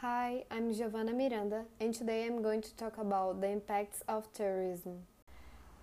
[0.00, 5.00] Hi, I'm Giovana Miranda, and today I'm going to talk about the impacts of terrorism.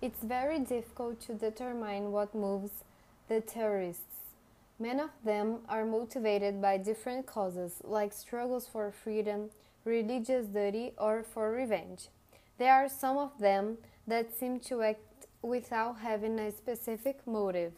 [0.00, 2.70] It's very difficult to determine what moves
[3.28, 4.32] the terrorists.
[4.78, 9.50] Many of them are motivated by different causes, like struggles for freedom,
[9.84, 12.08] religious duty, or for revenge.
[12.56, 13.76] There are some of them
[14.06, 17.74] that seem to act without having a specific motive,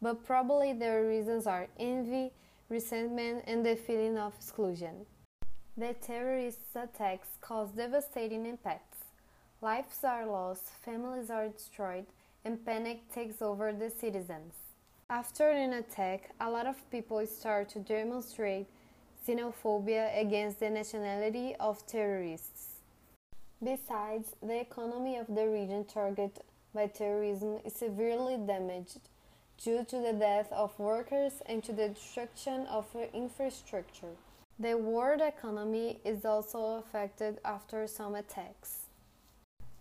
[0.00, 2.32] but probably their reasons are envy,
[2.70, 5.04] resentment, and the feeling of exclusion.
[5.74, 8.98] The terrorist attacks cause devastating impacts.
[9.62, 12.04] Lives are lost, families are destroyed,
[12.44, 14.52] and panic takes over the citizens.
[15.08, 18.66] After an attack, a lot of people start to demonstrate
[19.26, 22.80] xenophobia against the nationality of terrorists.
[23.64, 29.08] Besides, the economy of the region targeted by terrorism is severely damaged
[29.56, 34.16] due to the death of workers and to the destruction of infrastructure.
[34.58, 38.86] The world economy is also affected after some attacks.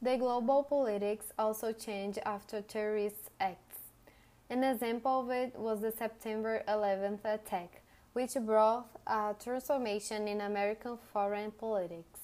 [0.01, 3.79] The global politics also changed after terrorist acts.
[4.49, 7.81] An example of it was the September 11th attack,
[8.13, 12.19] which brought a transformation in American foreign politics.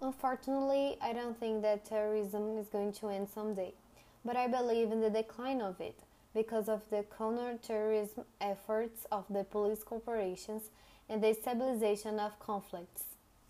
[0.00, 3.74] Unfortunately, I don't think that terrorism is going to end someday,
[4.24, 6.00] but I believe in the decline of it
[6.34, 10.70] because of the counterterrorism efforts of the police corporations
[11.08, 13.15] and the stabilization of conflicts.